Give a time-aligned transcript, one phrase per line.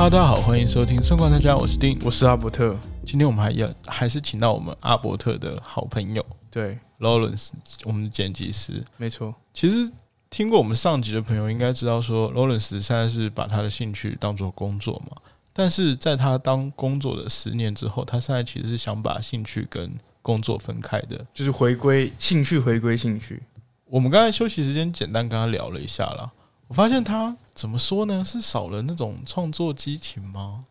[0.00, 1.94] 哈喽，大家好，欢迎收听《生观大家》，我是丁。
[2.02, 7.50] 我是阿伯特，今天我们还要还是请到我们阿伯特的好朋友对，Lawrence，
[7.84, 8.82] 我们的剪辑师。
[8.96, 9.92] 没错，其实
[10.30, 15.18] 听过我们上集的朋友应该知道说，Lawrence 现在是把他的兴趣当做工作嘛。
[15.52, 21.26] 但是在他当工作的十年之后，他现在其实是想把兴趣跟工作分开的。
[21.34, 23.42] 就是回归兴趣，回归兴趣。
[23.84, 26.30] 我们刚才休息时间简单跟他聊了一下啦，
[26.70, 28.24] 我发现他怎么说呢？
[28.24, 30.64] 是少了那种创作激情吗？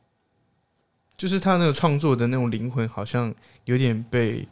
[1.17, 3.35] 就是他那个创作的那种灵魂，好像
[3.65, 4.47] 有点被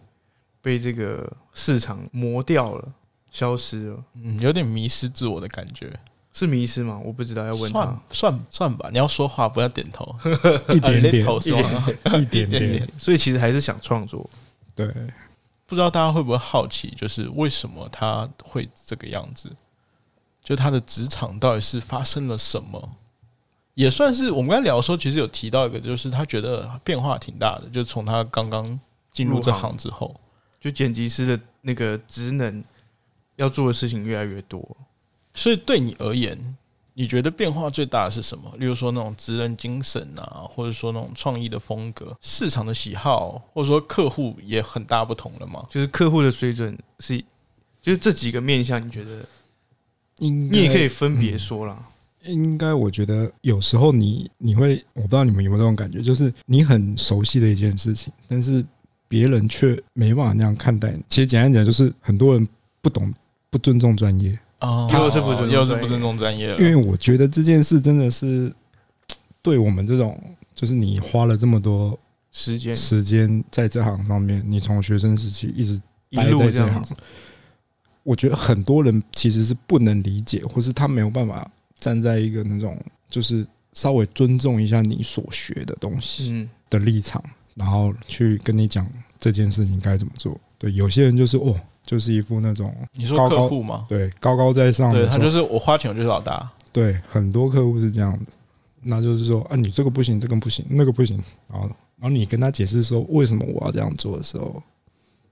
[0.61, 2.85] 被这个市场磨掉了，
[3.31, 5.89] 消失了，嗯，有点迷失自我的感觉。
[6.33, 6.99] 是迷失吗？
[7.01, 8.01] 我不知道，要问算他。
[8.13, 10.13] 算算吧，你要说话不要点头，
[10.75, 14.29] 一点点，头说话一点点一点点，所以其实还是想创作。
[14.75, 14.85] 对，
[15.65, 19.49] 不知道大家会不会好奇，就是为什么他会这个样子？
[20.47, 22.89] 就他的职场到底是发生了什么？
[23.73, 28.79] 也算是我们刚才聊的时候，其实有提到一个，就是他觉得变化挺大的，就从他刚刚
[29.11, 30.15] 进入这行之后，
[30.61, 32.63] 就剪辑师的那个职能
[33.35, 34.65] 要做的事情越来越多。
[35.33, 36.57] 所以对你而言，
[36.93, 38.49] 你觉得变化最大的是什么？
[38.57, 45.67] 例如说那种职人精神啊，或者说那种创意的风格、市场的喜好，或者说客户也很大不同了吗？
[45.69, 47.21] 就是客户的水准是，
[47.81, 49.23] 就是这几个面向，你觉得
[50.19, 51.77] 应你也可以分别说啦。
[52.23, 58.65] 应该，我觉得有时候你你会，我不知道你们有没有这种感觉，就是你很熟悉的一件事情，但是
[59.07, 61.01] 别人却没办法那样看待你。
[61.07, 62.45] 其实简单讲，就是很多人
[62.81, 63.13] 不懂、
[63.49, 64.37] 不尊重专业。
[64.59, 68.51] 哦又是不尊重又是专业不尊重专业了，因为我觉得这件事真的是
[69.41, 70.19] 对我们这种，
[70.55, 71.97] 就是你花了这么多
[72.31, 75.79] 时间时间在这行上面，你从学生时期一直
[76.09, 76.97] 一待路这样子在这行，
[78.07, 81.45] 我觉得很多人其实是不能理解，或是他没有办法
[81.75, 82.79] 站在一个那种
[83.09, 87.21] 就是稍微尊重一下你所学的东西嗯，的立场，
[87.53, 88.87] 然后去跟你讲
[89.19, 90.39] 这件事情该怎么做。
[90.57, 91.53] 对，有些人就是哦，
[91.83, 93.85] 就是一副那种你说高高客户吗？
[93.89, 98.31] 对高高在上的对，他就是我花钱我就是老大，对很多客户是这样子，
[98.81, 101.67] 那就是说啊，你这个不行，这个不行，那个不行，然后
[101.99, 104.63] 然后你跟他解释说为什么我要这样做的时候，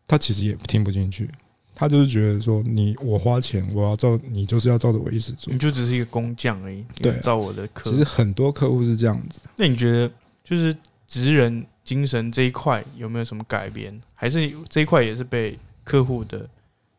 [0.06, 1.30] 他其实也听不进去，
[1.76, 5.60] 他就是觉得说你我花钱，我要照你就是要照着我意思做你。
[5.60, 7.98] 就只是一个工匠而已，对照我的课其。
[7.98, 10.10] 实很多客户是这样子，那你觉得
[10.44, 10.76] 就是
[11.08, 14.02] 职人精神这一块有没有什么改变？
[14.14, 16.50] 还是这一块也是被客户的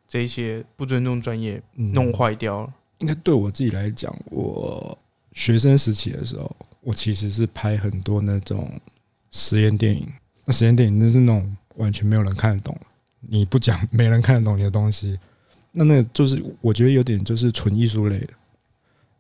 [0.06, 2.72] 这一些不尊重专业嗯弄坏掉了？
[2.98, 4.97] 应该对我自己来讲，我
[5.32, 8.70] 学生时期的时候，我其实是拍很多那种
[9.31, 10.06] 实验电影。
[10.44, 12.78] 那实验电影那是那种完全没有人看得懂，
[13.28, 15.19] 你不讲没人看得懂你的东西。
[15.72, 18.28] 那那就是我觉得有点就是纯艺术类的。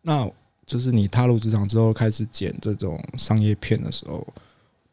[0.02, 0.28] 那
[0.64, 4.26] 就是你踏入职场之后开始剪这种商业片的时候，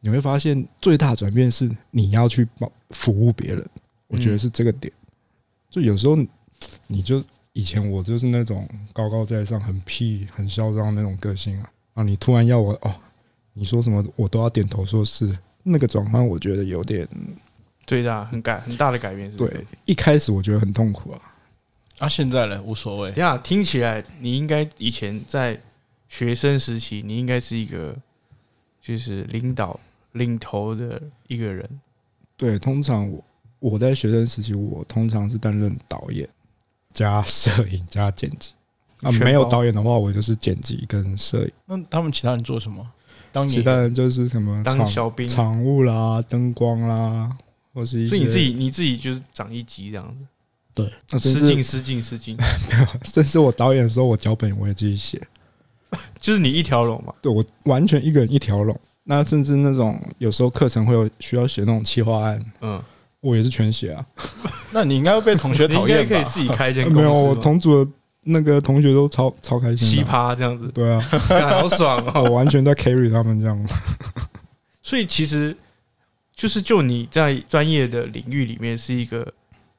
[0.00, 3.66] 你会发现最大转变是你要去帮服务别人。
[4.08, 4.92] 我觉得是这个点。
[5.70, 6.16] 就有时候
[6.86, 7.22] 你就
[7.52, 12.94] 以前我就是那种高高在上、很屁、很嚣张那种个性啊，啊，你突然要我哦，
[13.52, 17.08] 你说什么我都要点头说是，那个转换我觉得有点
[17.86, 19.64] 最大很改很大的改变是对。
[19.84, 21.20] 一开始我觉得很痛苦啊，
[21.98, 23.10] 啊，现在呢无所谓。
[23.10, 25.60] 等一，下听起来你应该以前在
[26.08, 27.94] 学生时期，你应该是一个
[28.80, 29.78] 就是领导
[30.12, 31.68] 领头的一个人。
[32.36, 33.24] 对，通常我
[33.58, 36.28] 我在学生时期，我通常是担任导演
[36.92, 38.52] 加摄影加剪辑。
[39.02, 42.86] 啊，没有导演的话，我就是剪辑跟摄影，那他们其他人做什么？
[43.32, 47.36] 当其他人就是什么场当小兵，场务啦、灯光啦，
[47.74, 50.24] 或是一些以你自己你自己就是长一级这样子，
[50.72, 52.36] 对，失敬失敬失敬，
[53.04, 55.20] 甚至 我导演的时候，我脚本我也自己写。
[56.20, 57.12] 就是你一条龙嘛。
[57.20, 58.78] 对我完全一个人一条龙。
[59.04, 62.82] 那甚至那种有时候课程会有需要写那种企划案，嗯，
[63.20, 64.04] 我也是全写啊。
[64.72, 66.14] 那你应该会被同学你应该讨厌吧？
[66.16, 67.90] 可以自己开一间公司吗，没有，我同组的
[68.22, 70.02] 那个同学都超超开心奇。
[70.02, 71.00] 葩这样子，对啊，
[71.60, 72.24] 好爽哦。
[72.24, 73.68] 我完全在 carry 他们这样。
[74.82, 75.56] 所以其实
[76.34, 79.32] 就是就你在专业的领域里面是一个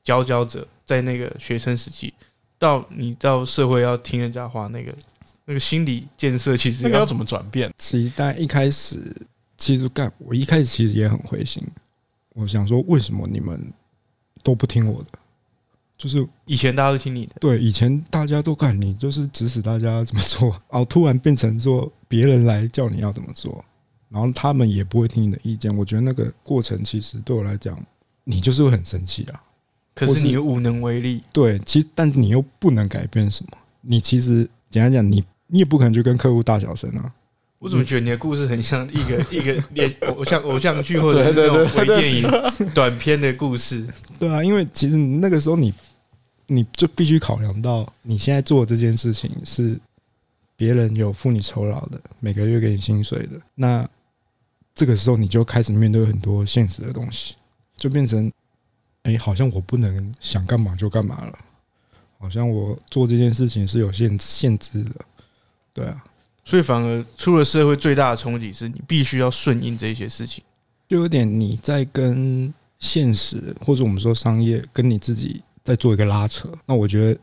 [0.03, 2.13] 佼佼者，在那个学生时期，
[2.57, 4.95] 到你到社会要听人家话，那个
[5.45, 7.73] 那个心理建设其实那个要怎么转变？
[7.77, 8.99] 其实但一开始，
[9.57, 11.61] 其实干我一开始其实也很灰心。
[12.33, 13.59] 我想说，为什么你们
[14.43, 15.19] 都不听我的？
[15.97, 23.63] 就是以前大家都听你的，对以前大家都干，你就是指使大家怎么做，然 后突然变成说别人来叫你要怎么做，
[24.09, 25.75] 然后他们也不会听你的意见。
[25.77, 27.77] 我觉得那个过程其实对我来讲，
[28.23, 29.41] 你就是会很生气啊。
[29.93, 31.23] 可是你又无能为力。
[31.31, 33.57] 对，其实但你又不能改变什么。
[33.81, 37.11] 你其实简单讲，你你也不可能去跟客户大小声啊。
[37.59, 42.29] 我怎么觉得你的故事很像一个 一个连偶像偶像剧或者是那种微电影
[42.73, 43.87] 短片的故事？
[44.19, 45.73] 对啊，因为其实那个时候你
[46.47, 49.79] 你就必须考量到你现在做的这件事情是
[50.57, 53.87] 别人有付你酬劳的，每个月给你薪水的，那
[54.75, 57.35] 这个时候你就开始面对很多现实的东西，
[57.77, 58.31] 就变成
[59.03, 61.39] 哎、好像我不能想干嘛就干嘛了，
[62.19, 64.95] 好像我做这件事情是有限限制的，
[65.73, 66.03] 对啊，
[66.43, 70.43] 所以反而出了社会最大的冲击是你必须要顺应这些事情。
[70.89, 76.51] 就有点你在跟现实或者我们说商业跟你自己在做一个拉扯。
[76.65, 77.19] 那我觉得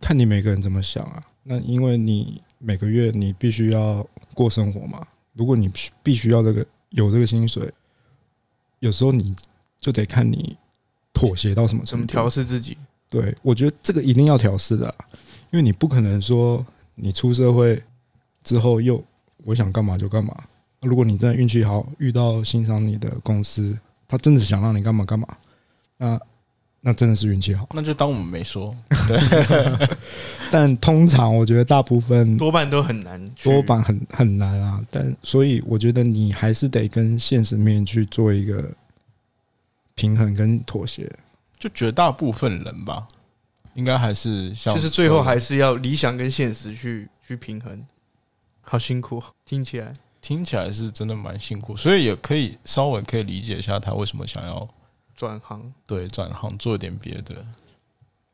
[0.00, 1.22] 看你每个人怎么想啊。
[1.42, 7.72] 那因为你每个月你必须要过生活嘛，如果你必须必须要这个有这个薪水，
[8.78, 9.34] 有时候你
[9.78, 10.56] 就得看你
[11.12, 11.90] 妥协到什么程度。
[11.90, 12.76] 怎么调试自己？
[13.10, 14.94] 对，我觉得这个一定要调试的啦，
[15.50, 16.64] 因为你不可能说
[16.94, 17.82] 你出社会
[18.42, 19.02] 之后又
[19.44, 20.34] 我想干嘛就干嘛。
[20.80, 23.76] 如果你真的运气好，遇到欣赏你的公司，
[24.06, 25.26] 他真的想让你干嘛干嘛，
[25.96, 26.20] 那
[26.86, 27.66] 那真的是运气好。
[27.72, 28.76] 那就当我们没说。
[30.52, 34.84] 但通常我觉得大部分多半都很难，多半很很难啊。
[34.90, 38.70] 但所以我觉得你还是得跟现实面去做一个
[39.94, 41.10] 平衡跟妥协。
[41.58, 43.08] 就绝大部分人吧，
[43.72, 47.82] 应该还是像，就是最后还是要理想跟现实去去平衡。
[48.60, 54.68] 好辛苦，听起来听起来是真的蛮辛苦，所以也可以稍微可以理解一下他为什么想要
[55.16, 57.44] 转行对转行做点别的。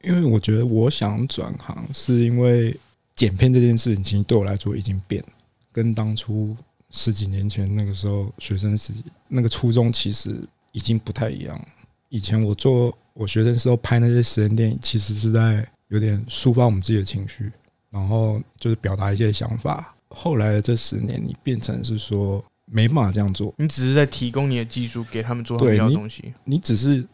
[0.03, 2.75] 因为我觉得我想转行，是因为
[3.15, 5.29] 剪片这件事情，其实对我来说已经变了，
[5.73, 6.57] 跟当初
[6.91, 10.41] 十几年前那个时候学生时期那个初衷其实
[10.73, 11.61] 已经不太一样。
[12.09, 17.53] 以前我做我学生时候拍那些实验电影，其实是在有点抒发我们自己的情绪，
[17.91, 19.95] 然后就是表达一些想法。
[20.09, 26.33] 后来的这十年，你变成是说没办法这样做，你只是在提供你的技术给他们做他们要的东西。
[26.45, 27.05] 你只是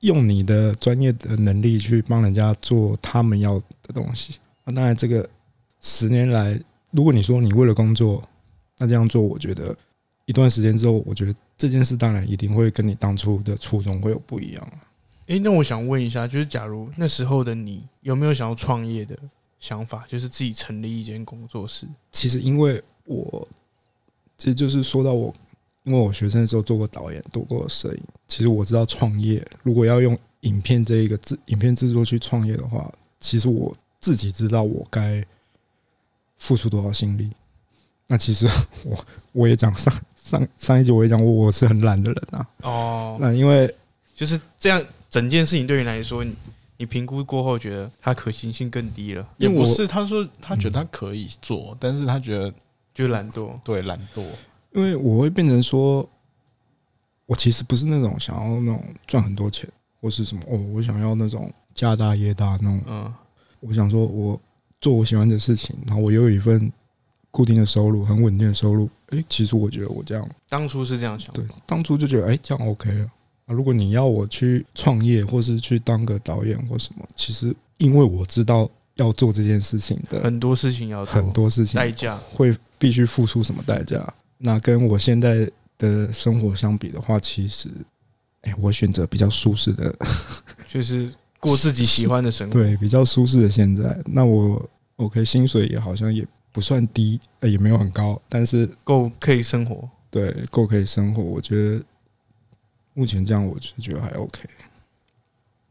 [0.00, 4.38] 用你的专业的能力去帮人家做他们要的东西。
[4.64, 5.28] 那当然，这个
[5.80, 6.60] 十年来，
[6.90, 8.22] 如果你说你为了工作，
[8.78, 9.76] 那这样做，我觉得
[10.26, 14.80] 一段时间之后，我觉得这件事当然一定会跟你当初的初衷会有不一样啊。
[15.26, 19.16] 诶，那我想问一下，就是假如那时候的你有没有想要创业的
[19.58, 21.86] 想法，就是自己成立一间工作室？
[22.10, 23.46] 其实因为我，
[24.40, 25.34] 其实就是说到我，
[25.84, 32.90] 因为我学生的时候做过导演，做过摄影，其实我知道创业如果要用影片这一个制影片制作去创业的话，
[33.20, 35.22] 其实我自己知道我该
[36.38, 37.28] 付出多少心力。
[38.06, 38.48] 那其实
[38.82, 42.48] 我我也讲上上上一集我也讲过，我是很懒的人啊。
[42.62, 43.70] 哦，那因为
[44.16, 46.34] 就是这样，整件事情对你来说，你
[46.78, 52.52] 你评估过后觉得它可行性更低了，因为我也不是，他说他觉得他可以做，但是他觉得
[53.00, 53.50] 就懒惰。
[53.64, 54.22] 对懒惰，
[54.72, 56.08] 因为我会变成说，
[57.26, 59.68] 我其实不是那种想要那种赚很多钱，
[60.00, 62.82] 或是什么哦，我想要那种家大业大那种。
[62.86, 63.14] 嗯，
[63.60, 64.40] 我想说，我
[64.80, 66.70] 做我喜欢的事情，然后我又有一份
[67.30, 68.88] 固定的收入，很稳定的收入。
[69.10, 71.32] 诶，其实我觉得我这样，当初是这样想。
[71.34, 73.10] 对，当初就觉得诶，这样 OK 了。
[73.46, 84.06] 啊，如果你要我去创业，或是去当个导演或什么，其实因为我知道要做这件事情的很多事情要做很多事情代价，会必须付出什么代价？
[84.38, 87.68] 那跟我现在的生活相比的话，其实，
[88.42, 89.94] 哎、我选择比较舒适的，
[90.68, 92.52] 就是过自己喜欢的生活。
[92.52, 93.98] 对，比较舒适的现在。
[94.06, 99.88] 那我 OK，薪水也好像也不算低，呃也没有很高，但是够可以生活。
[100.10, 101.22] 对够可以生活。
[101.22, 101.82] 我觉得
[102.94, 104.40] 目前这样，我是觉得还 OK。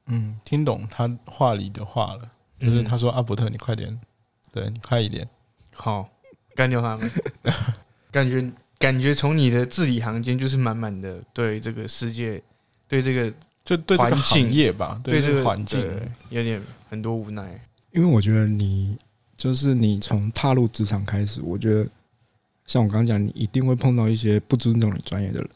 [0.08, 2.84] 嗯，听懂他话里的话了，就是嗯。
[2.84, 4.00] 他说阿伯特，你快点，
[4.52, 5.28] 对你快一点，
[5.74, 6.10] 好
[6.56, 7.10] 干掉他们，
[8.12, 12.42] 感觉感觉从你的字里行间就是满满的对这个世界，
[12.88, 13.32] 对这个
[13.64, 15.80] 就对这个环境行业吧，对这个环境，
[16.30, 17.60] 有点很多无奈。
[17.92, 18.98] 因为我觉得你
[19.38, 21.88] 就是你从踏入职场开始，我觉得
[22.66, 25.50] 像我刚刚讲，你一定会碰到一些不尊重你专业的人。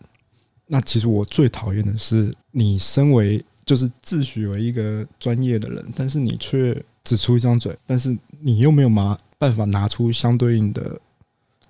[0.66, 11.00] 那其实我最讨厌的是，你身为就是自诩为一个专业的人，但是你却只出一张嘴，但是你又没有拿办法拿出相对应的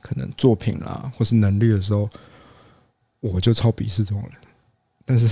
[0.02, 2.10] 可能作品啦，或是能力的时候，
[3.20, 4.32] 我就超鄙视这种人。
[5.06, 5.28] 但是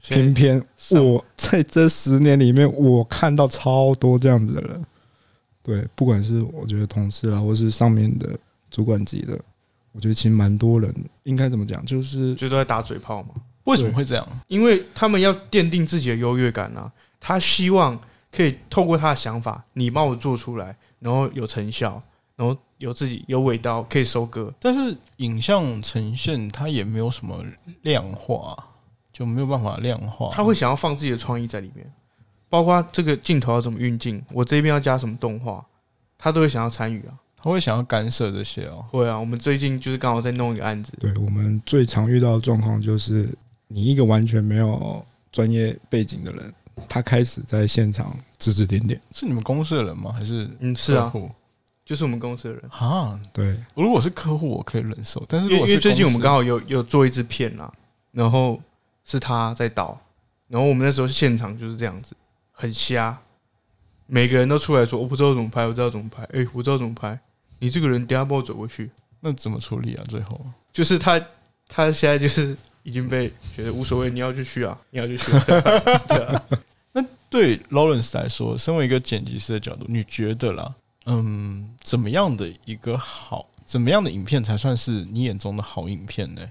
[0.00, 4.86] 偏偏我在这十年里面，我看到超多这样子的人。
[5.62, 8.38] 对，不管是我觉得同事啦，或是上面的
[8.70, 9.38] 主管级的，
[9.92, 13.30] 我觉得其实蛮多人，应该怎么讲，就是就都在打嘴炮嘛，
[13.64, 14.26] 为什么会这样？
[14.46, 16.92] 因为他们要奠定自己的优越感啊。
[17.18, 17.98] 他希望
[18.34, 22.02] 可以透过他的想法，你帮我做出来，然后有成效，
[22.36, 24.52] 然后有自己有尾刀可以收割。
[24.58, 27.44] 但是影像呈现它也没有什么
[27.82, 28.56] 量化，
[29.12, 30.30] 就没有办法量化。
[30.32, 31.90] 他会想要放自己的创意在里面，
[32.48, 35.64] 包括这个镜头要怎么运镜，我这边要加什么动画，
[36.18, 37.14] 他都会想要参与啊。
[37.36, 38.82] 他会想要干涉这些哦。
[38.90, 43.28] 会啊，我们最近就是刚好在弄一个案子，对我们最常遇到的状况就是，
[43.68, 46.54] 你一个完全没有专业背景的人，
[46.88, 49.00] 他开始在现场指指点点。
[49.12, 50.12] 是你们公司的人吗？
[50.12, 51.12] 还是嗯，是啊，
[51.84, 52.62] 就是我们公司的人。
[52.70, 53.20] 啊？
[53.32, 57.72] 对，如果是客户，我可以忍受，但是因为如果是因为最近我们刚好有有做一支片啦，
[58.10, 58.60] 然后
[59.04, 59.98] 是他在导，
[60.48, 62.14] 然后我们那时候现场就是这样子，
[62.52, 63.18] 很瞎，
[64.06, 67.18] 每个人都出来说我不知道怎么拍，我不知道怎么拍，哎、我知道怎么拍，
[67.58, 68.90] 你这个人等一下帮我走过去，
[69.20, 70.04] 那怎么处理啊？
[70.08, 70.40] 最后
[70.72, 71.20] 就是他
[71.68, 75.32] 他现在就是已经被觉得无所谓，你要就去啊， 你要就去，
[76.06, 76.44] 对啊，
[77.28, 80.72] 对 Lawrence 来说，身为一个剪辑师的角度，你觉得啦，
[81.06, 86.48] 嗯，怎么样的一个好，怎么样的影片才算是你眼中的好影片呢？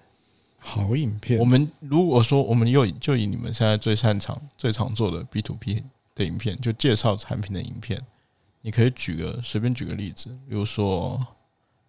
[0.60, 1.40] 好影片？
[1.40, 5.84] 我，们如果说我们又就以你们现在最擅长、最常做的 B to B
[6.16, 8.02] 的影片，就介绍产品的影片，
[8.62, 11.18] 你可以举个随便举个例子，比如说，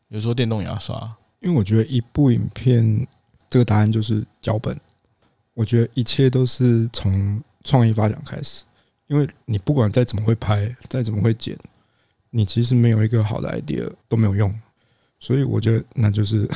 [0.08, 1.00] 比如说电动牙刷，
[1.40, 3.06] 因为我觉得一部影片
[3.54, 4.76] 这个答案就是脚本。
[5.52, 8.64] 我觉得一切都是从创意发想开始，
[9.06, 11.56] 因为你不管再怎么会拍，再怎么会剪，
[12.30, 14.52] 你其实没有一个好的 idea 都没有用。
[15.20, 16.50] 所以我觉得那就是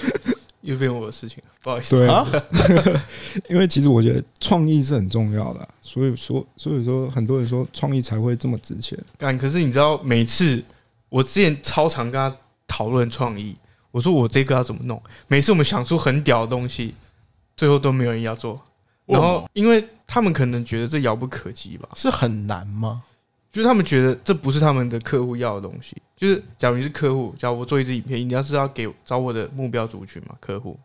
[0.60, 2.26] 又变我的事情了，不好意思，对啊，
[3.48, 8.98] 因为其实我觉得创意是很重要的啊、所以说所以说很多人说创意才会这么值钱。
[9.16, 10.62] 但，可是你知道，每次
[11.08, 12.36] 我之前超常跟他
[12.66, 13.56] 讨论创意，
[13.94, 16.92] 我说我这个要怎么弄，每次我们想出很屌的东西，
[17.56, 18.60] 最后都没有人要做。
[19.06, 23.04] 然后，因为他们可能觉得这遥不可及吧，是很难吗？
[23.52, 25.96] 就是他们觉得这不是他们的客户要的东西。
[26.16, 30.76] 就是假如你是客户，假如我做一支影片，你要是要给找我的目标族群嘛，客户，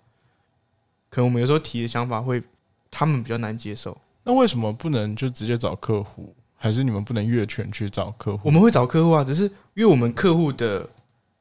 [1.09, 2.39] 可能我们有时候提的想法会
[2.91, 3.97] 他们比较难接受。
[4.23, 6.31] 那为什么不能就直接找客户？
[6.55, 8.41] 还是你们不能越权去找客户？
[8.43, 10.87] 我们会找客户啊，只是因为我们客户的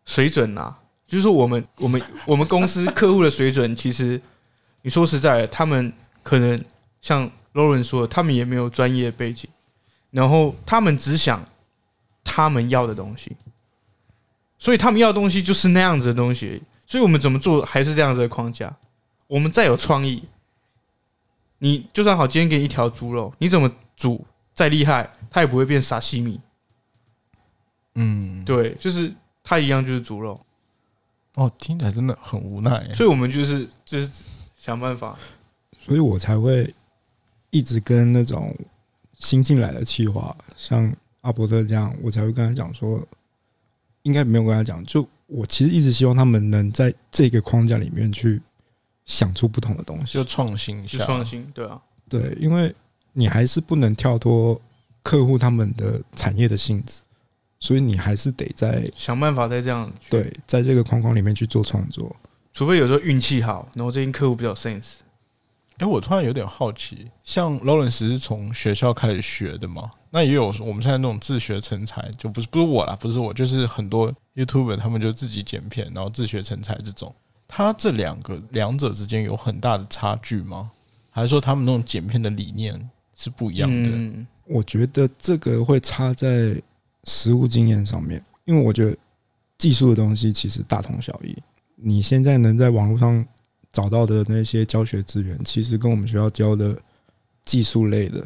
[0.07, 0.79] 水准啊，
[1.09, 4.21] 就是我们我们我们公司客户的水准，其实
[4.83, 6.63] 你说实在的，他们可能
[7.01, 9.49] 像 Lauren 说的，他们也没有专业背景，
[10.11, 11.45] 然后他们只想
[12.23, 13.35] 他们要的东西，
[14.59, 16.63] 所以他们要的东西就是那样子的东西。
[16.87, 18.75] 所以我们怎么做还是这样子的框架。
[19.27, 20.23] 我们再有创意，
[21.59, 24.25] 你就算好，今天给你一条猪肉，你怎么煮
[24.55, 26.41] 再厉害，它也不会变沙西米。
[27.95, 29.13] 嗯，对，就是
[29.43, 30.41] 它一样就是猪肉，
[31.39, 32.95] 哦，听起来真的很无奈耶。
[32.95, 34.11] 所以我们就是就是
[34.59, 35.17] 想办法。
[35.79, 36.75] 所以我才会
[37.51, 38.53] 一直跟那种
[39.21, 43.01] 新进来的企划，像阿伯特这样，我才会跟他讲说，
[44.03, 48.43] 应该没有跟他讲，就我其实一直希望他们能在这个框架里面去
[49.07, 50.25] 想出不同的东西就。
[50.25, 52.75] 创新一下，就创新，对啊，对，因为
[53.13, 54.61] 你还是不能跳脱
[55.05, 57.01] 客户他们的产业的性质，
[57.61, 62.15] 所以你还是得在想办法再这样。，对在这个框框里面去做创作。
[62.53, 64.97] 除非有时候运气好，然后最近客户比较 sense，
[65.77, 69.91] 哎、我突然有点好奇，像 Lawrence 是从学校开始学的吗？
[70.11, 77.15] 那也有我们现在那种自学成才，就不是不是我啦，不是我，就是很多 YouTuber 他们就自己剪片，然后自学成才这种。
[77.47, 80.71] 他这两个两者之间有很大的差距吗？
[81.11, 83.91] 还是说他们那种剪片的理念是不一样的？
[83.91, 86.61] 嗯，我觉得这个会差在
[87.09, 88.97] 实务经验上面，因为我觉得
[89.57, 91.37] 技术的东西其实大同小异。
[91.75, 93.25] 你现在能在网络上
[93.73, 96.77] 找到的那些教学资源，其实跟我们学校教的
[97.45, 98.25] 技术类的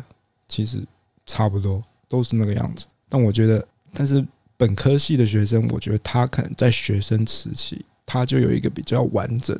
[0.48, 0.82] 其实
[1.24, 2.86] 差不多，都是那个样子。
[3.08, 4.24] 但我觉得，但是
[4.56, 9.58] 本科系的学生，我觉得他可能在学生时期，他就有一个比较完整、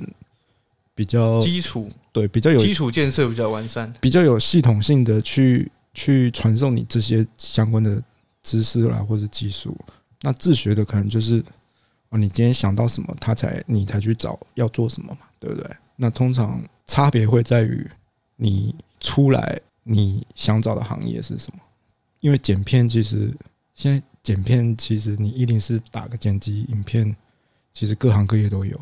[0.95, 3.93] 比较基础对比较有基础建设比较完善。
[4.01, 8.03] 比较有系统性的去去传授你这些相关的
[8.43, 9.77] 知识啦，或者技术。
[10.21, 11.45] 那自学的可能就是
[12.11, 15.69] 哦，你今天想到什么，他才你才去找要做什么嘛，对不对？
[15.97, 17.89] 那通常差别会在于
[18.37, 21.61] 你出来你想找的行业是什么，
[22.21, 23.33] 因为剪片其实
[23.75, 27.15] 现在剪片其实你一定是打个剪辑影片，
[27.73, 28.81] 其实各行各业都有，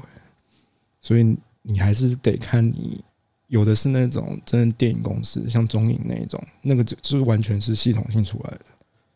[1.00, 3.02] 所以你还是得看你
[3.46, 8.60] 有的是那种真的电影公司，像中影那一种，那个就是完全是系统性出来的。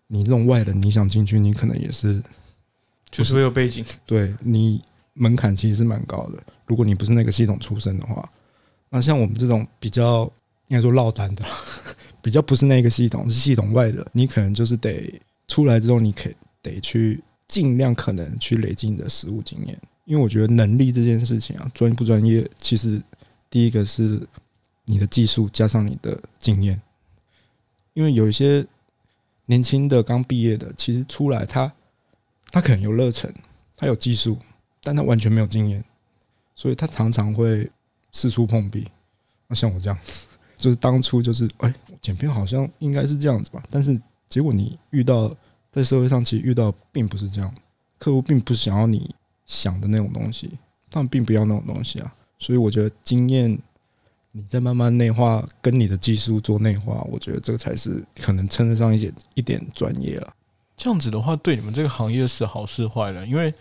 [0.06, 2.22] 你弄外人，你想进去，你可能也是
[3.10, 4.82] 就是会有背景，对你
[5.14, 6.42] 门槛其实是蛮高的。
[6.66, 8.28] 如果你不是那个系统出身的话，
[8.90, 10.24] 那像我们这种比较
[10.68, 11.44] 应该说落单的，
[12.22, 23.00] 比较不是那个系统，是系统外的，你可能就是得出来之后，你可以得去尽量可能去累积你的实务经验，因为我觉得能力这件事情啊，专不专业，其实
[23.50, 24.20] 第一个是
[24.84, 26.80] 你的技术加上你的经验，
[27.92, 28.66] 因为有一些
[29.46, 31.72] 年轻的刚毕业的，其实出来他
[32.50, 33.32] 他可能有热忱，
[33.76, 34.38] 他有技术，
[34.82, 35.84] 但他完全没有经验，
[36.54, 37.70] 所以他常常会
[38.12, 38.86] 四处碰壁。
[39.46, 39.98] 那像我这样，
[40.56, 45.34] 就是当初就是哎，剪片好像应该是这样子吧，但是结果你遇到
[45.70, 47.54] 在社会上其实遇到并不是这样，
[47.98, 49.14] 客户并不想要你
[49.46, 50.50] 想的那种东西，
[50.90, 52.14] 他们并不要那种东西啊。
[52.38, 53.58] 所以我觉得经验
[54.36, 60.34] 你再慢慢内化，跟你的技术做内化，我觉得这个才是可能称得上一点一点专业了。
[60.76, 63.24] 这样子的话，对你们这个行业是好是坏的？
[63.24, 63.54] 因为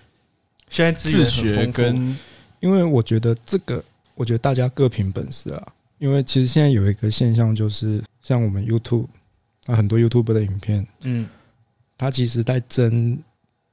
[0.69, 2.17] 现在自学跟
[2.59, 3.83] 因为我觉得这个，
[4.15, 5.73] 我觉得大家各凭本事啊。
[5.99, 9.05] 因为其实现在有一个现象，就是像我们 YouTube，
[9.67, 11.29] 啊很多 YouTube 的影片，嗯，
[11.97, 13.17] 它其实在争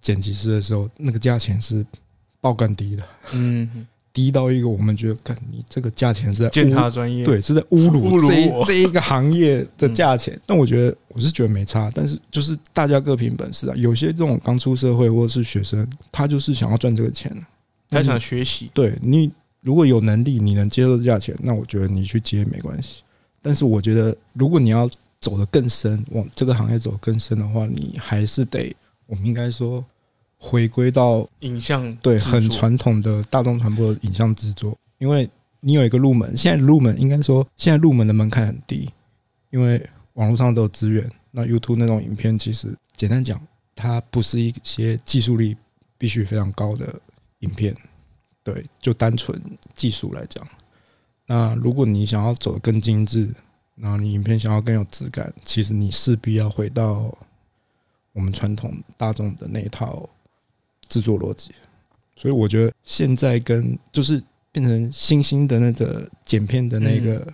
[0.01, 1.85] 剪辑师的时候，那个价钱是
[2.41, 3.03] 爆干低的，
[3.33, 10.39] 嗯，低到一个我们觉得，看你这个价钱是在践踏专业，，对，是在侮 侮辱辱这一这一个行业的价钱。
[10.47, 13.75] 但我觉得，我是觉得没差，但是就是大家各凭本事啊。
[13.77, 17.31] 有些这种刚出社会或者是学生，他就是想要赚这个钱。
[17.89, 19.31] 他想学习，对你
[19.63, 23.03] 如果有能力，你能接受这价钱，那我觉得你去接没关系。
[23.43, 24.89] 但是我觉得，如果你要
[25.19, 28.75] 走得更深，往这个行业走更深的话，你还是得，
[29.07, 29.85] 我们应该说
[30.43, 35.29] 回归到影像对很传统的大众传播的影像制作，因为
[35.61, 38.91] 你有一个入门，现在入门应该说现在入门的门槛很低，
[39.51, 41.09] 因为网络上都有资源。
[41.31, 43.41] 那 YouTube 那种影片，其实简单讲，
[43.77, 45.57] 它不是一些技术力
[45.97, 46.93] 必须非常高的
[47.41, 47.77] 影片，
[48.43, 49.41] 对，就单纯
[49.75, 50.45] 技术来讲。
[51.27, 53.33] 那如果你想要走得更精致，
[53.77, 57.17] 然后你影片想要更有质感，其实你势必要回到
[58.13, 60.09] 我们传统大众的那一套
[60.91, 61.53] 制作逻辑。
[62.15, 64.23] 所以我觉得现在跟就是
[64.53, 67.27] 变成新兴的那个剪片的那个、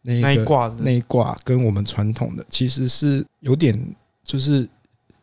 [0.00, 0.38] 那那一
[0.78, 3.78] 那一挂，跟我们传统的其实是有点
[4.24, 4.66] 就是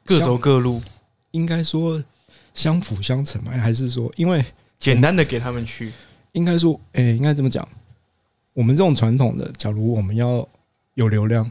[0.06, 0.80] 各走各路，
[1.32, 2.04] 应该说
[2.54, 4.46] 相辅相成嘛，还是说因为
[4.78, 5.92] 简单的给他们去，
[6.34, 7.68] 应该说，诶、应该怎么讲，
[8.54, 10.48] 我们这种传统的，假如我们要
[10.94, 11.50] 有流量，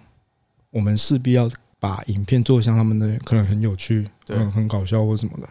[0.71, 4.39] 我们势必要把影片做得像他们那样，可能很有趣，对。
[4.39, 5.49] 很很搞笑或什么的。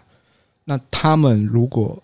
[0.69, 1.97] 那他们如果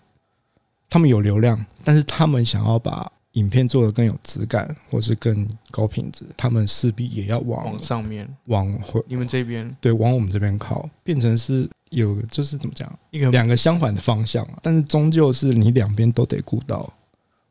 [0.88, 12.90] 他们有流量，但是他们想要把影片做得更有质感，或是更高品质，他们势必也要往往上面，往回你们这边对往我们这边靠，变成是有就是怎么讲？
[13.10, 16.90] 一个两个相反的方向啊，但是终究是你两边都得顾到，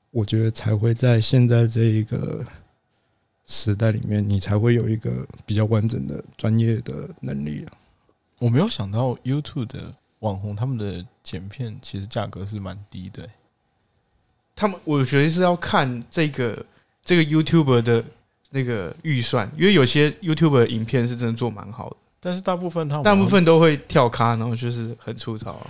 [0.10, 2.43] 我觉得才会在现在这一个
[3.45, 7.78] 时代里面，你才会有一个比较完整的专业的能力啊。
[8.39, 9.93] 我没有想到 YouTube 的
[10.24, 13.30] 网红他们的剪片其实价格是蛮低的、欸
[14.56, 16.64] 他们我觉得是要看这个
[17.04, 18.06] 这个 YouTuber 的
[18.52, 25.68] 那个预算，因为有些 YouTuber 的影片是真的做蛮好的，但是大部分他们大部分都会跳咖，然后就是很粗糙啊。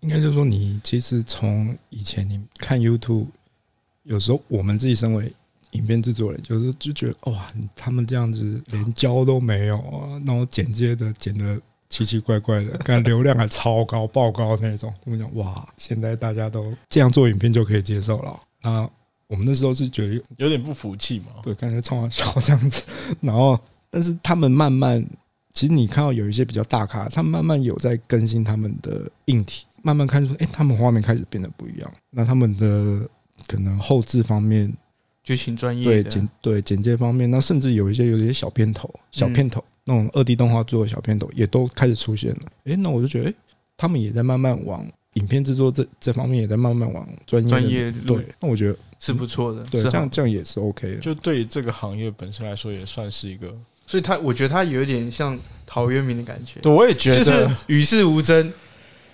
[0.00, 3.26] 应该就是说，你其实从以前你看 YouTube，
[4.02, 5.32] 有时候我们自己身为
[5.70, 11.58] 影片制作人，有时候就觉得哇，他们这样子连胶都没有啊，然后剪接的剪的
[11.90, 14.90] 奇奇怪怪的， 看流量还超高、爆高那种。
[15.04, 18.40] 我们讲哇，现在大家都这样做影片就可以接受了。
[18.62, 18.88] 那
[19.26, 21.26] 我们那时候是觉得有点不服气嘛。
[21.42, 22.82] 对，感觉冲他笑这样子。
[23.20, 23.58] 然后，
[23.90, 25.04] 但是他们慢慢，
[25.52, 31.92] 其实你看到有一些比较大咖，他们慢慢有在更新他们的硬体，慢慢看出，哎、他们画面开始变得不一样。
[32.10, 33.08] 那他们的
[33.46, 34.72] 可能后置方面，
[35.24, 42.40] 剧情专业对简对简介方面，那甚至有一些有一些小片头、小片头、那种二 D 动画做的小片头，也都开始出现了。
[42.64, 43.34] 哎、那我就觉得，哎、
[43.76, 51.00] 他们也在慢慢往影片制作这这方面也在慢慢往专业专业对，那我觉得是不错的，对，这样这样也是 OK 的。
[51.00, 53.52] 就对这个行业本身来说，也算是一个。
[53.86, 58.52] 所以他我觉得他有一点像陶渊明的感觉，对，我也觉得就，是与世无争，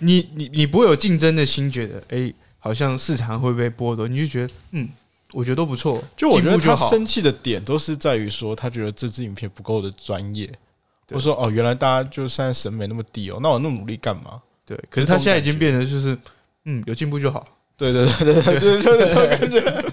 [0.01, 4.87] 你你你不会有竞争的心，觉得哎、好像市场会被剥夺，你就觉得嗯，
[5.33, 10.51] 我觉得都不错，就我觉得他生气的点都是在于说，他觉得这支影片不够的专业。
[11.07, 14.43] 对我说哦，原来大家就现在审美那么低哦，那我那么努力干嘛？
[14.65, 16.19] 对，可是他现在已经变成就是
[16.65, 19.93] 嗯，有进步就好，对对对对对对，就是这种感觉，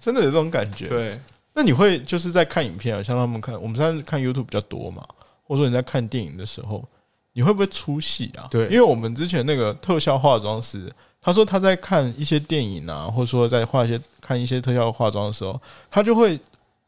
[0.00, 0.88] 真的有这种感觉。
[0.88, 1.20] 对，
[1.54, 5.06] 那你会就是在看影片啊，像他们看，我们现在看 YouTube 比较多嘛，
[5.44, 6.84] 或者说你在看电影的时候，
[7.32, 8.48] 你会不会出戏啊？
[8.50, 16.36] 对因为我们之前那个特效化妆师，他说他在看一些电影啊，或者说在画一些看一些特效化妆的时候，他就会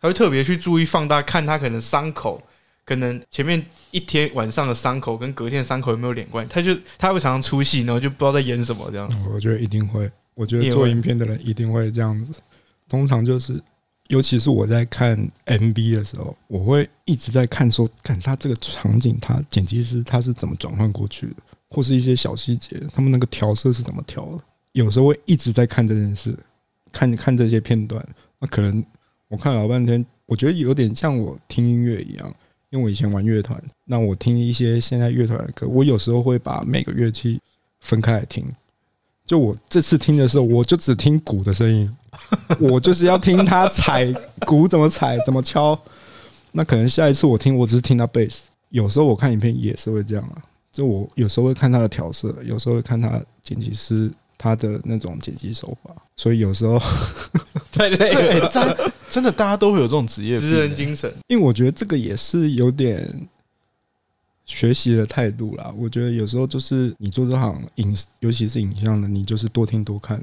[0.00, 2.42] 他会特别去注意放大，看他可能伤口
[2.84, 9.08] 可能前面一天晚上的伤口跟隔天的伤口有没有连贯，他就他会常常出戏，然后就不知道在演什么这样。
[9.32, 12.32] 我觉得一定会，我觉得做影片的人一定会这样子。
[12.88, 13.58] 通常就是，
[14.08, 15.16] 尤其是我在看
[15.46, 21.36] MV 的时候，我会一直在看说，看他这个场景，他剪辑师他是怎么转换过去的，
[21.70, 24.44] 或是一些小细节，他们那个调色是怎么调的。
[24.72, 26.36] 有时候会一直在看这件事，
[26.92, 28.06] 看看这些片段。
[28.38, 28.84] 那可能
[29.28, 32.34] 我看了老半天，我觉得有点像我听音乐一样，
[32.74, 37.40] 因为我以前玩乐团，那我听一些现在乐团的歌，我有时候会把每个乐器
[37.80, 38.44] 分开来听。
[39.24, 41.96] 就我这次听的时候，我就只听鼓的声音，
[42.58, 44.12] 我就是要听他踩
[44.44, 45.78] 鼓怎么踩，怎么敲。
[46.50, 48.50] 那可能下一次我听，我只是听他贝斯。
[48.70, 56.76] 有时候我看影片也是会这样啊，就我有时候会看他的调色，有时候会看他剪辑师他的那种剪辑手法，所以有时候，
[57.74, 61.12] 太累这哎、了，真真的大家都会有这种职业、职人欸精神。
[61.28, 63.28] 因为我觉得这个也是有点
[64.46, 65.72] 学习的态度啦。
[65.76, 70.22] 我觉得有时候就是你做这行影，尤其是影像的，你就是多听多看。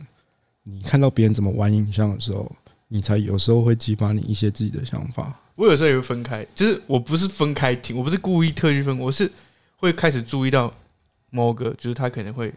[0.63, 2.51] 你看到别人怎么玩影像的时候，
[2.87, 5.39] 你才有时候会激发你一些自己的想法。
[5.55, 9.29] 我有时候也会分开，就是我不是分开听，我不是故意特意分，我是
[9.77, 10.73] 会开始注意到
[11.29, 12.53] 某个，就是他可能会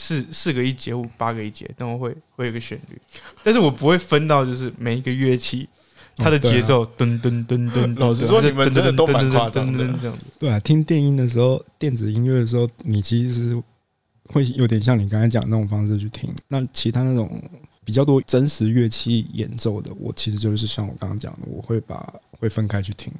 [0.00, 2.96] 四四个一节或八个一节，但我会会有个旋律，
[3.42, 5.68] 但是我不会分到就是每一个乐器
[6.14, 7.98] 它的节奏噔噔噔噔噔。
[7.98, 10.24] 老实说你们真的都蛮夸张的噔噔噔噔这样子。
[10.38, 13.62] 对啊，听电音的时候，电子音乐的时候，你其实是
[14.26, 16.32] 会有点像你刚才讲的那种方式去听。
[16.46, 17.42] 那其他那种
[17.84, 23.12] 比较多真实乐器演奏的，我其实就是像我刚刚讲的，我会把会分开去听。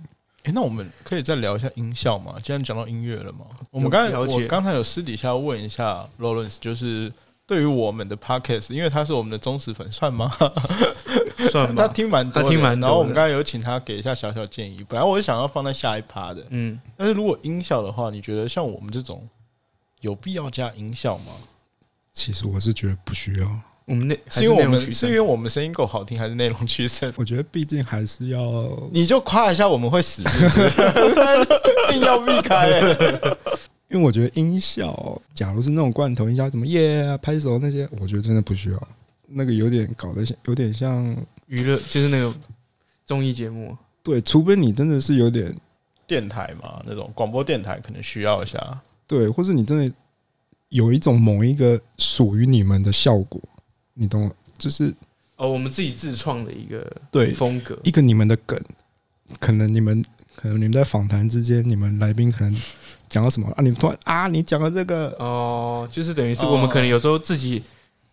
[0.45, 2.37] 哎、那我们可以再聊一下音效嘛？
[2.43, 7.13] 既然讲到音乐了嘛，我们刚才我刚才有私底下问一下 Lawrence，就是
[7.47, 10.35] 对于我们的 podcast，因为他是我们的忠实粉，算吗？
[10.39, 19.29] 他 算吧，听蛮多，他听蛮多然后我们刚才有请他给一下小小建议，本来我是想要放在下一趴的，嗯，但是如果音效的话，你觉得像我们这种
[20.01, 21.33] 有必要加音效吗？
[22.13, 27.11] 其实我是觉得不需要，我们那是因为我们是因为我们声音够好听，还是内容取胜？
[27.17, 31.95] 我觉得毕竟还是要你就夸一下我们会死，是不是？
[31.95, 33.39] 硬要避开、欸。
[33.89, 38.89] 因为我觉得音效，假如是那种罐头音效，什么耶啊、拍手那些，我觉得真的不需要。
[39.27, 42.31] 那个有点搞得像，有点像娱乐就是那个
[43.07, 45.57] 综艺节目，对，除非你真的是有点
[46.07, 48.81] 电台嘛，那种广播电台可能需要一下。
[49.07, 49.91] 对，或是你真的
[50.69, 53.41] 有一种某一个属于你们的效果，
[53.99, 54.37] 你懂我？
[54.57, 54.95] 就是
[55.37, 58.61] 哦，我们自己自创的一个对风格，一个你们的梗，
[59.39, 62.63] 可能你们可能你们在访谈之间，你们来宾可能
[63.09, 67.63] 讲到什么啊，你们突然啊，你讲了这个，哦，就是等于是我们可能有时候自己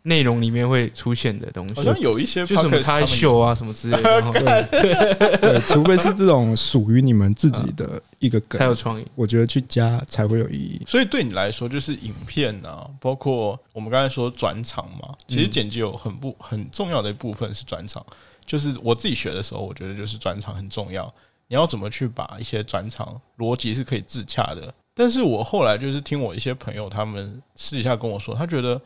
[0.07, 4.21] 内容里面会出现的东西好，像有一些就什么他秀啊什么之类的，
[4.69, 9.05] 对对，除非是这种属于你们自己的一个梗，才有创意。
[9.15, 10.81] 我觉得去加才会有意义。
[10.87, 18.05] 所以对你来说，就是影片啊，包括我们刚才说转场嘛，其实剪辑有很不很重要的一部分是转场。
[18.45, 21.11] 就是我自己学的时候，我觉得就是转场很重要。
[21.47, 24.71] 你要怎么去把一些转场逻辑是可以自洽的？
[24.93, 28.79] 但是我后来就是听我一些朋友他们私底下跟我说，他觉得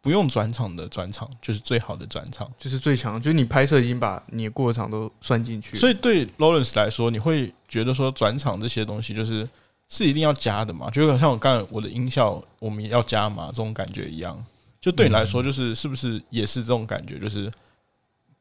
[0.00, 2.50] 不用转场的转场就是最好的转场。
[2.58, 9.48] 就是最强，就是你拍摄已经把你的过场都算进去了，所以对 Lawrence 来说，你会觉得说转场这些东西就是
[9.88, 10.90] 是一定要加的嘛？
[10.90, 14.44] 就有点像我刚才我的音效，我们也要加嘛，这种感觉一样。
[14.80, 17.18] 就对你来说，就是是不是也是这种感觉？
[17.18, 17.50] 就是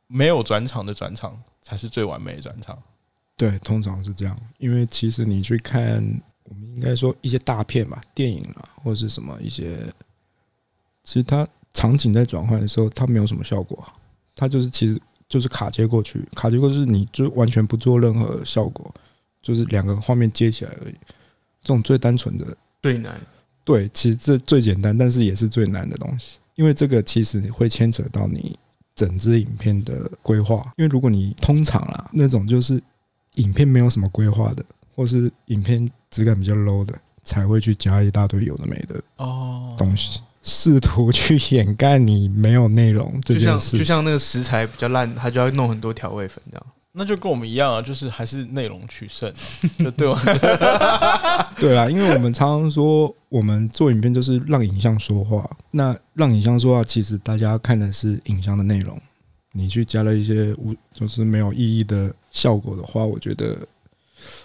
[0.05, 2.77] 没有转场的转场才是最完美的转场。
[3.35, 5.95] 对，通常是这样，因为其实你去看，
[6.43, 9.79] 我们应该说一些大片吧，电影啊，或者是什么一些，
[11.07, 13.87] 其实它场景在转换的时候，它没有什么效果啊，
[14.35, 18.93] 它就是其实就是卡接过去，卡接过去是你就完全不做任何效果，
[19.41, 20.93] 就是两个画面接起来而已。
[21.61, 22.45] 这种最单纯的，
[22.81, 23.17] 最难。
[23.63, 28.59] 对，其实这最简单，但是也是最难的东西，因为这个其实会牵扯到你
[28.93, 30.73] 整支影片的规划。
[30.75, 32.83] 因为如果你通常啊那种就是
[33.35, 36.93] 影片没有什么规划的，或是影片质感比较 low 的，
[37.23, 43.79] 才会去加一大堆有的没的哦东西，试图去掩盖你没有内容这就像件事情。
[43.79, 46.65] 就像那个食材比较烂，他就要弄很多调味粉这样。
[46.93, 49.35] 那就跟我们一样啊，就是还是内容取胜、啊。
[49.83, 50.17] 就对我
[51.59, 55.47] 对啊，因为我们常常说，我们做影片就是让影像说话。
[55.69, 58.99] 那让影像说话，其实大家看的是影像的内容。
[59.51, 63.55] 你去加了一些无就是没有意义的效果的话，我觉得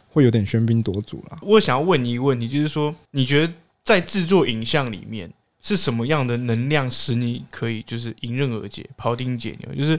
[0.09, 1.39] 会有点喧宾夺主啦。
[1.41, 3.53] 我想要问你一个问题，就是说，你觉得
[3.83, 5.31] 在制作影像里面
[5.63, 9.75] 是什么样的能量使你可以就是迎刃而解、庖丁解牛？
[9.75, 9.99] 就是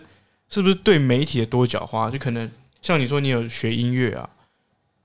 [0.49, 2.11] 是不是对媒体的多角化？
[2.11, 4.29] 就可能像你说，你有学音乐啊，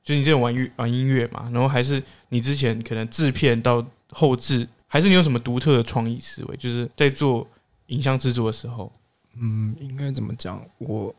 [0.03, 7.47] 就你这种玩乐玩音乐嘛，然后还是你之前可能制片到后制，还是你有什么独特的创意思维，就是在做
[7.87, 8.92] 影像制作的时候，
[9.40, 10.61] 嗯，应该怎么讲？
[10.79, 11.14] 我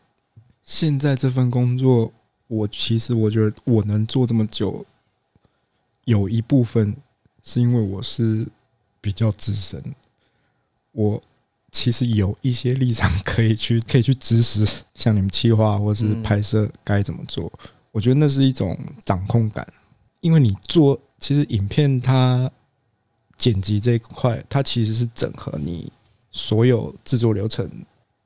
[0.63, 2.12] 现在这份工作，
[2.47, 4.86] 我其实我觉得我能做这么久，
[6.04, 6.95] 有一部分
[7.41, 8.45] 是因为我是
[9.01, 9.81] 比较资深，
[10.91, 11.21] 我
[11.71, 16.23] 其实有一些立场可以去 可以去支持像你们企划或是嗯。
[16.23, 17.51] 拍摄该怎么做。
[17.91, 19.67] 我觉得那是一种掌控感，
[20.19, 22.49] 因为你做其实影片它
[23.35, 25.91] 剪辑这一块，它其实是整合你
[26.31, 27.67] 所有制作流程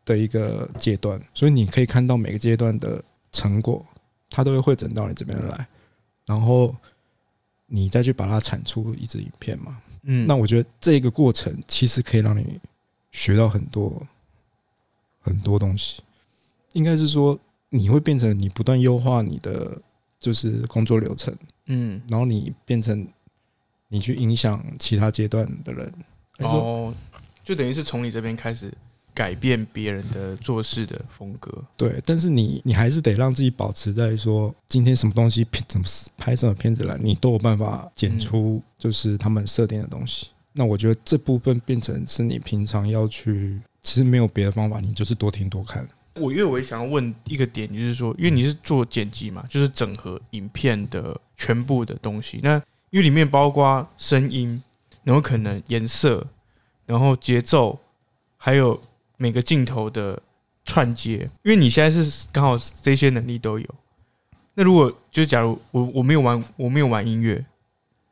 [0.03, 3.85] 的一个阶段，所以你可以看到每个阶段的成果，
[4.29, 5.67] 它都会汇整到你这边来，
[6.25, 6.75] 然后
[7.67, 9.81] 你再去把它产出一支影片嘛。
[10.03, 12.59] 嗯，那我觉得这个过程其实可以让你
[13.11, 14.01] 学到很多
[15.21, 16.01] 很多东西，
[16.73, 17.39] 应该是说
[17.69, 19.81] 你会变成你不断优化你的
[20.19, 21.35] 就是工作流程，
[21.67, 23.07] 嗯，然后你变成
[23.87, 25.93] 你去影响其他阶段的人。
[26.37, 26.95] 哎说哦，
[27.43, 28.73] 就等于是从你这边开始
[29.13, 35.85] 改变别人的做事的风格，对，但是你你还是得让自己保持在说，今天什么东西片怎么
[36.17, 40.27] 拍什么片子来，你都有办法剪出就是他们设定的东西。
[40.51, 45.87] 那我觉得这部分变成是你平常要去，其实没有别的方法，你就是多听多看。
[46.15, 52.39] 我因为我也想要问一个点，就是说，因为你是做剪辑嘛，就是整合影片的全部的东西。
[52.43, 52.55] 那
[52.91, 54.61] 因为里面包括声音，
[55.03, 56.23] 然后可能颜色，
[56.85, 57.79] 然后节奏，
[58.37, 58.79] 还有
[59.17, 60.21] 每个镜头的
[60.65, 61.29] 串接。
[61.43, 63.67] 因为你现在是刚好这些能力都有。
[64.55, 67.43] 那如果就假如我我没有玩我没有玩音乐，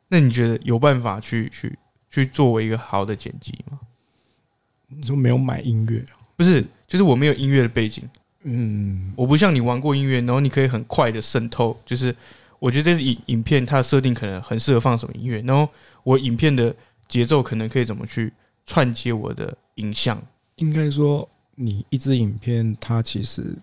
[0.08, 1.78] 那你觉得有办法去去
[2.10, 3.78] 去作为一个好的剪辑吗？
[4.88, 6.04] 你说没有买音乐，
[6.36, 8.06] 不是，就是我没有音乐的背景。
[8.42, 11.80] 嗯，我不像你玩过音乐，然后你可以很快的渗透。
[11.86, 12.14] 就是
[12.58, 15.66] 我觉得这是影影片它的设定可能很适合放什么音乐，然后
[16.02, 16.74] 我影片的
[17.08, 18.32] 节奏可能可以怎么去
[18.66, 20.20] 串接我的影像。
[20.56, 23.56] 应该说你一支影片，它其实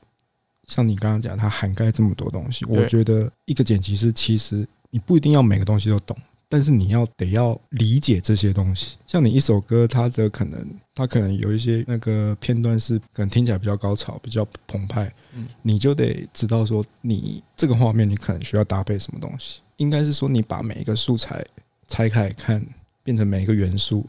[0.66, 2.66] 像你刚刚讲，它涵盖这么多东西。
[2.66, 6.16] 我觉得一个剪辑师其实你不一定要每个东西都懂，
[6.48, 8.98] 但是你要得要理解这些东西。
[9.08, 19.62] 像你一首歌，它的可能它可能有一些那个片段是可能听起来比较高潮、比较澎湃，嗯你就得知道说你这个画面你可能需要搭配什么东西。
[19.78, 21.46] 应该是说你把每一个素材
[21.88, 22.64] 拆开来看，
[23.04, 24.06] 变成每一个元素。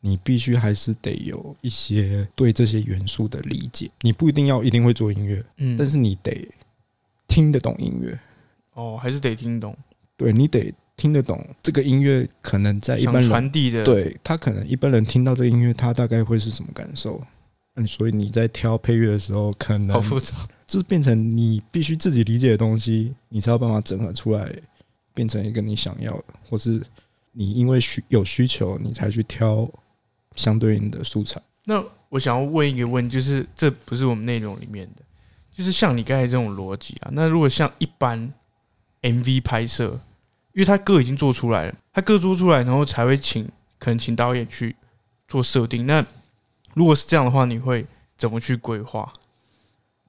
[0.00, 6.48] 你必须还是得有一些对这些元素的理解，你不一定要一定会做音乐，嗯但是你得
[7.26, 8.18] 听得懂音乐，
[8.74, 9.76] 哦，还是得听懂
[10.16, 17.20] 对你得听得懂这个音乐，可能在一般人传递的。，对他可能一般人听到这个音乐，他大概会是什么感受？
[17.74, 20.34] 嗯，所以你在挑配乐的时候，可能好复杂。
[20.66, 24.52] 就是变成你必须自己理解的东西，你才有办法整合出来，
[25.14, 26.82] 变成一个你想要的，或是
[27.32, 29.70] 你因为需有需求，你才去挑
[30.38, 31.38] 相对应的素材。
[31.64, 35.02] 那我想要问一个问题，就是这不是我们内容里面的，
[35.52, 37.10] 就是像你刚才这种逻辑啊。
[37.12, 38.32] 那如果像一般
[39.02, 40.00] MV 拍摄，
[40.54, 43.46] 因为他歌已经做出来了，他歌做出来，然后才会请
[43.78, 44.74] 可能请导演去
[45.26, 45.86] 做设定。
[45.86, 46.04] 那
[46.74, 47.84] 如果是这样的话，你会
[48.16, 49.12] 怎么去规划？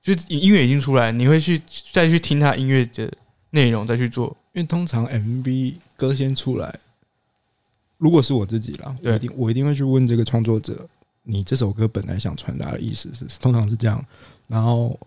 [0.01, 1.61] 就音乐已经出来，你会去
[1.91, 3.11] 再去听他音乐的
[3.49, 4.35] 内容，再去做。
[4.53, 6.79] 因为通常 MV 歌先出来，
[7.99, 10.87] 如果是我自己啦，我一定我一定会去问这个创作者，
[11.21, 13.27] 你这首歌本来想传达的意思是？
[13.39, 14.03] 通常是这样。
[14.47, 14.99] 然后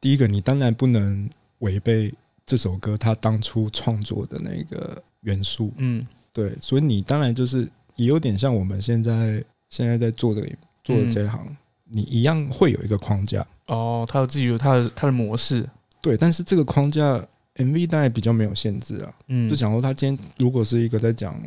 [0.00, 2.12] 第一个，你当然不能违背
[2.44, 10.48] 这首歌他当初创作的那个元素，嗯，对，所以你当然就是也有点像我们现在现在在做这个
[10.82, 15.68] 做的这一行，你一样会有一个框架，哦，他有自己有他的他的模式。
[16.00, 17.24] 对，但是这个框架
[17.58, 19.14] MV 当然比较没有限制啊。
[19.26, 21.38] 嗯，就讲说他今天如果是一个在讲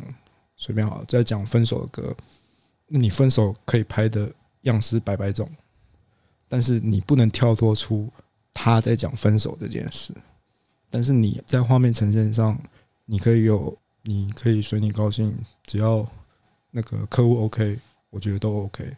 [0.56, 2.14] 随便好了在讲分手的歌，
[2.86, 4.30] 那你分手可以拍的
[4.62, 5.50] 样式百百种，
[6.48, 8.08] 但是你不能跳脱出
[8.54, 10.14] 他在讲分手这件事。
[10.90, 12.56] 但是你在画面呈现上，
[13.06, 16.06] 你可以有，你可以随你高兴，只要
[16.70, 17.78] 那个客户 OK，
[18.10, 18.94] 我觉得都 OK。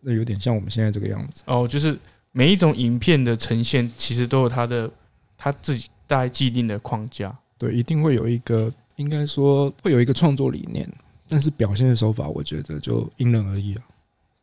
[0.00, 1.42] 那有点像我们现在这个样子。
[1.46, 1.98] 哦，就是
[2.30, 4.90] 每一种影片的呈现，其实都有它的
[5.38, 7.36] 他自己大概既定的框架。
[7.58, 10.88] 对，一定会有一个，应该说会有一个创作理念，
[11.28, 13.82] 但是表现的手法，我觉得就因人而异啊。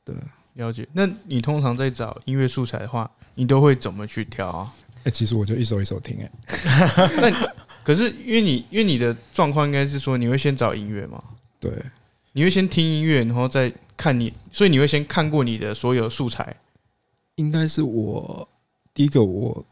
[0.04, 0.16] 对，
[0.54, 0.88] 了解。
[0.94, 4.74] 那你通常在找音乐素材的话，你都会怎么去挑啊？
[5.04, 7.34] 哎、其实我就一首一首听、 哎，
[7.84, 11.24] 可是因为你因为你的状况应该是说，你会先找音乐嘛？
[11.60, 11.72] 对，
[12.34, 16.56] 你会先听音乐，然后再看你，所以你会先看过你的所有素材。
[17.36, 18.48] 应该是我
[18.94, 19.66] 第一个我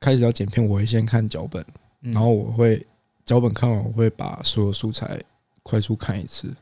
[0.00, 1.64] 开始要剪片，我会先看脚本，
[2.00, 2.84] 嗯然后我会
[3.24, 5.22] 脚本看完，我会把所有素材
[5.62, 6.52] 快速看一次，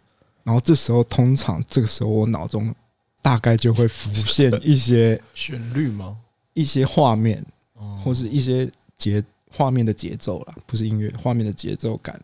[0.42, 2.74] 然后这时候通常这个时候我脑中
[3.22, 6.18] 大概就会浮现一些 旋律吗？
[6.54, 12.20] 一些画面，哦或是一些节画面的节奏啦，不是音乐，画面的节奏感。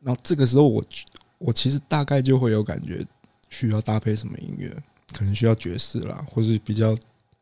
[0.00, 0.84] 然后这个时候我
[1.38, 3.06] 我其实大概就会有感觉，
[3.50, 4.74] 需要搭配什么音乐，
[5.12, 6.96] 可能需要爵士啦，或是比较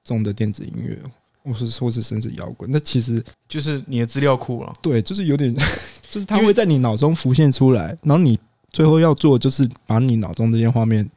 [0.04, 0.98] 重的电子音乐，
[1.42, 2.70] 或是说是甚至摇滚。
[2.70, 4.72] 那其实就是你的资料库了。
[4.82, 5.54] 对，就是有点，
[6.10, 8.38] 就是它会在你脑中浮现出来，然后你
[8.70, 11.08] 最后要做就是把你脑中这些画面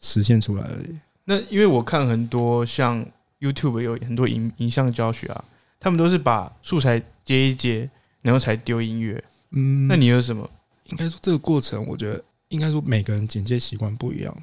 [0.00, 0.98] 实现出来而已。
[1.24, 3.04] 那因为我看很多像
[3.40, 5.44] YouTube 有很多影影像教学啊，
[5.78, 7.88] 他们都是把素材接一接，
[8.20, 9.22] 然后才丢音乐。
[9.52, 10.48] 嗯，那你有什么？
[10.86, 14.36] 应该说这个过程，我觉得应该说每个人剪接习惯不一样。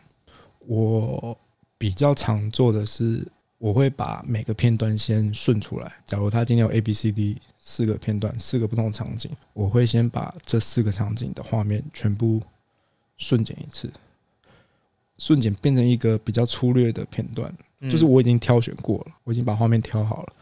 [0.65, 1.37] 我
[1.77, 3.27] 比较常做的是，
[3.59, 5.93] 我会把每个片段先顺出来。
[6.05, 12.41] 假如他今天有 A、B、C、D 四个片段，四个不同场景，我会先把这四个场景的画面全部
[13.17, 13.91] 顺剪一次，
[15.17, 17.53] 顺剪变成一个比较粗略的片段。
[17.81, 20.33] 嗯就是我已经挑选过了，我已经把画面挑好了，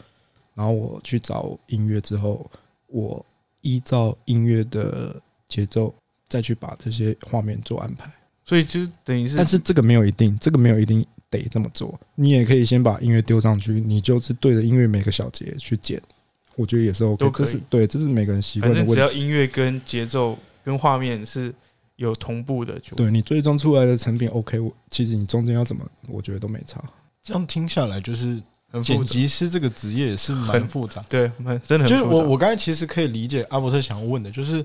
[0.56, 2.50] 然后我去找音乐之后，
[2.88, 3.24] 我
[3.62, 5.94] 依照音乐的节奏
[6.28, 8.12] 再去把这些画面做安排。
[8.44, 16.02] 所以就等于是，但是这个没有一定，这个没有一定得这么做，你也可以先把音乐丢上去，你就是对着音乐每个小节去剪，
[16.56, 18.94] 我觉得也是 OK，都可以这是对，这是每个人习惯反的问题。
[18.96, 21.54] 只要音乐跟节奏跟画面是
[21.96, 26.84] 有同步的，就对你最终出来的成品 OK，我其实你中间要怎么，我觉得都没差。
[27.22, 28.42] 这样听下来，就是。
[28.84, 31.02] 剪辑师这个职业也是蛮复杂。
[31.08, 34.64] 对，蛮真的很就是我我刚才其实可以理解阿伯特想要问的，就是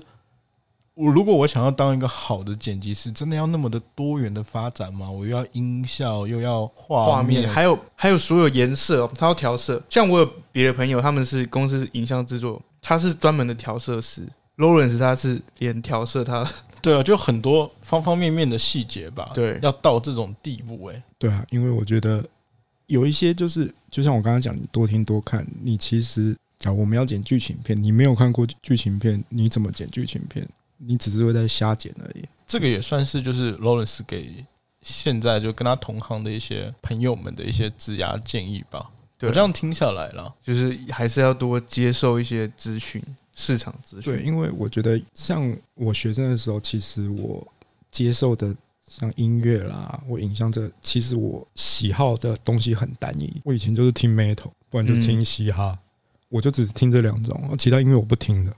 [0.95, 5.09] 我如果我想要当一个好的剪辑师，真的要那么的多元的发展吗？
[5.09, 9.81] 我又要音效，又要画画面，还有还有所有颜色哦，它要调色。
[9.89, 14.27] 像我有别的朋友，他们是公司影像制作，他是专门的调色师。
[14.57, 16.47] Lawrence 他是连调色他
[16.79, 19.31] 对啊，就很多方方面面的细节吧。
[19.33, 22.23] 对要到这种地步、欸，对啊，因为我觉得
[22.85, 30.47] 有一些就是，就像我刚刚讲，你多听多看，你其实，假如我们要剪剧情片，你没有看过剧情片，你怎么剪剧情片？
[30.85, 32.23] 你只是会在瞎剪而已。
[32.45, 34.45] 这个也算是就是 Lawrence 给
[34.81, 38.91] 现在就跟他同行的一些朋友们的一些职涯建议吧。
[39.17, 43.01] 对我这样听下来了，就是还是要多接受一些资讯，
[43.35, 44.13] 市场资讯。
[44.13, 47.47] 对，因为我觉得像我学生的时候，其实我
[47.89, 48.53] 接受的
[48.85, 53.41] 像音乐啦，我影像这，其实我喜好的东西很单一。
[53.45, 55.79] 我以前就是听 metal，不然就是听嘻哈，
[56.27, 58.53] 我就只听这两种，其他音乐我不听的。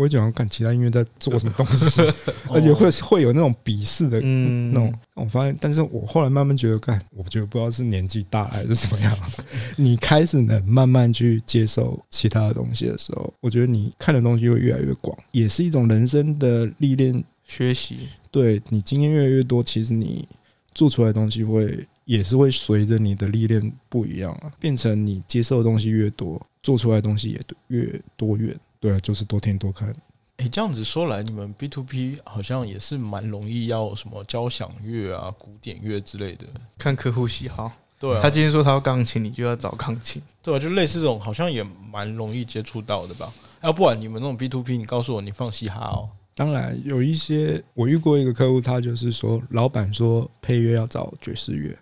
[0.00, 2.00] 我喜欢看其他音乐在做什么东西，
[2.50, 4.92] 而且会会有那种鄙视的嗯那种。
[5.14, 9.14] 我发现，但是我后来慢慢觉得，干，我觉得不知道是年纪大还是怎么样，
[9.76, 17.22] 你开始能慢慢去接受其他的东西的时候，我觉得你看的东西会越来越广，也是一种人生的历练。
[17.44, 20.26] 学习，对你经验越来越多，其实你
[20.72, 28.56] 做出来的东西会也是会随着你的历练不一样啊，变成你接受的东西越多，做出来的东西也越多元。
[28.80, 29.94] 对啊，就是多听多看。
[30.38, 36.46] 哎、这样子说来，你们 B to B 好像也是蛮容易要什么交响乐啊、古典乐之类的。
[36.78, 37.70] 看客户喜好。
[37.98, 40.22] 对啊，他今天说他要钢琴，你就要找钢琴。
[40.42, 41.62] 对啊，就类似这种，好像也
[41.92, 43.30] 蛮容易接触到的吧。
[43.60, 51.78] 要不然你们那种 B to B，你告诉我你放嘻哈哦，当然有一些，我遇过一个客户，他就是说，老板说配乐要找爵士乐，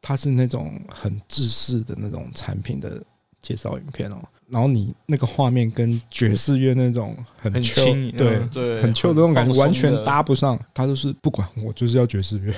[0.00, 3.04] 他是那种很制式的那种产品的
[3.42, 4.16] 介绍影片哦。
[4.50, 9.92] 然后你那个画面跟爵士乐那种很轻对，嗯对，很 chill 的那种感觉，完全。
[10.04, 10.58] 搭不上。
[10.72, 12.54] 他就是不管我就是要爵士乐，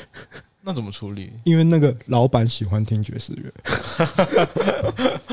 [0.62, 1.32] 那怎么处理？
[1.44, 3.52] 因为那个老板喜欢听爵士乐。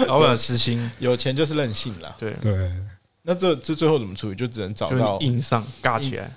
[0.08, 2.16] 老板私心， 有钱就是任性啦。
[2.20, 2.72] 对，对
[3.24, 4.36] 那这这最后怎么处理？
[4.36, 6.32] 就只能找就到硬上尬起来。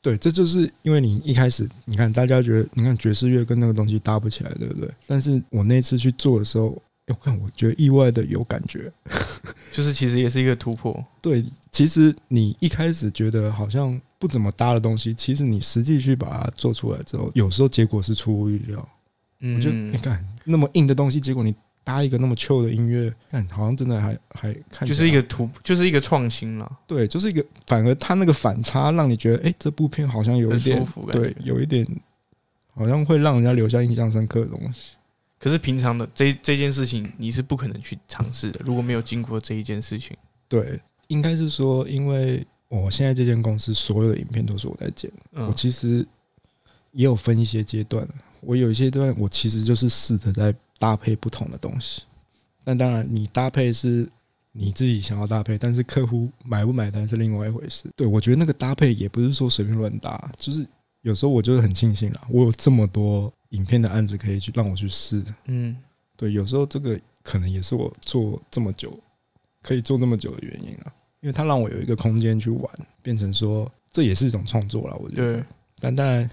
[0.00, 4.88] 对，这就是因为你一开始，你看大家觉得，你看爵士乐跟那个东西搭不起来，对不对？
[5.06, 8.90] 但是我那次去做的时候，哎我看我觉得意外的有感觉。
[9.70, 11.04] 就是其实也是一个突破。
[11.20, 18.78] 对，其实你一开始觉得好像不怎么搭的东西，其实你实际去把它做出来之后，有时候结果是出乎预料。
[19.40, 26.78] 我觉得嗯你，看那么硬的东西，结果你搭一个那么 chill 的音乐，看好像真的还还看就是一个突，就是一个创新了。
[26.86, 31.86] 对，就是一个反而它那个反差让你觉得，哎、这部片好像有一点对，有一点
[32.72, 34.92] 好像会让人家留下印象深刻的东西。
[35.44, 38.58] 可是平常的这这件事情，你是不可能去尝试的。
[38.64, 40.16] 如果没有经过这一件事情，
[40.48, 45.98] 对，应该是说，因为我现在这间公司所有的影片都是我在剪，我嗯，其实
[46.92, 48.08] 也有分一些阶段，
[48.40, 52.04] 我有一些阶段我其实就是试着在搭配不同的东西，
[52.64, 54.08] 但当然你搭配是
[54.50, 57.90] 你自己想要搭配，但是客户买不买单是另外一回事。
[57.94, 60.66] 对我觉得那个搭配也不是说随便乱搭，就是
[61.02, 65.24] 有时候我就是很庆幸啊，我有这么多影片的案子可以去让我去试。
[65.46, 65.76] 嗯，
[66.16, 68.98] 对，有时候这个可能也是我做这么久
[69.62, 72.70] 可以做这么久的原因啊，因为它让我有一个空间去玩，
[73.02, 74.96] 变成说这也是一种创作了。
[74.96, 75.46] 我觉得，，
[75.80, 76.28] 但当然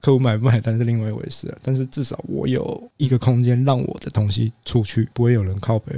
[0.00, 1.58] 客户买不买单是另外一回事啊。
[1.62, 5.94] 但是至少我有一个空间让我的东西出去，不会有人靠背。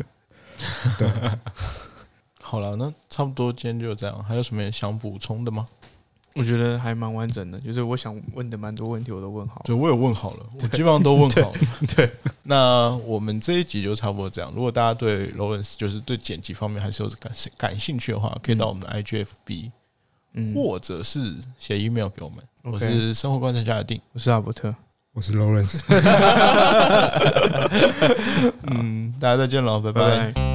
[0.99, 1.09] 对，
[2.41, 4.23] 好了，那差不多今天就这样。
[4.25, 5.66] 还有什么想补充的吗？
[6.39, 9.62] 我觉得还蛮完整的，就是我想问的蛮多问题我都问好了。
[9.64, 11.59] 对，我有问好了，我基本上都问好了。
[11.97, 12.09] 对，
[12.45, 14.53] 那我们这一集就差不多这样。
[14.55, 19.72] 如果大家对 Lawrence 就是对剪辑方面还是有感感兴趣的话，可以到我们的 IGFB，、
[20.34, 22.39] 嗯，或者是写 email 给我们。
[22.62, 24.01] 我是生活观察家的定。
[24.12, 24.72] 我是阿伯特，
[25.14, 25.82] 我是 Lawrence。
[28.70, 30.47] 嗯，大家再见了，拜拜拜。